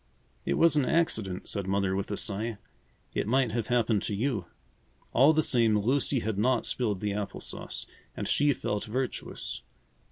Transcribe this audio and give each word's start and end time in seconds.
"It 0.47 0.55
was 0.55 0.75
an 0.75 0.83
accident," 0.83 1.47
said 1.47 1.67
Mother 1.67 1.95
with 1.95 2.09
a 2.09 2.17
sigh. 2.17 2.57
"It 3.13 3.27
might 3.27 3.51
have 3.51 3.67
happened 3.67 4.01
to 4.01 4.15
you." 4.15 4.45
All 5.13 5.31
the 5.31 5.43
same, 5.43 5.77
Lucy 5.77 6.21
had 6.21 6.39
not 6.39 6.65
spilled 6.65 7.01
the 7.01 7.13
apple 7.13 7.39
sauce, 7.39 7.85
and 8.17 8.27
she 8.27 8.51
felt 8.51 8.85
virtuous. 8.85 9.61